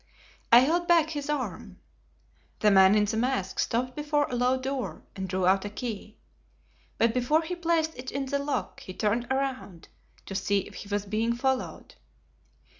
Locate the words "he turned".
8.79-9.27